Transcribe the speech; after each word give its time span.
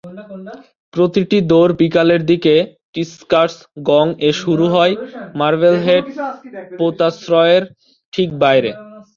প্রতিটি 0.93 1.37
দৌড় 1.51 1.73
বিকালের 1.81 2.21
দিকে 2.31 2.53
"টিঙ্কারস 2.93 3.55
গং" 3.89 4.07
এ 4.21 4.31
শুরু 4.41 4.65
হয়, 4.67 4.93
মার্বেলহেড 5.39 6.03
পোতাশ্রয়ের 6.79 7.63
ঠিক 8.13 8.29
বাইরে। 8.41 8.71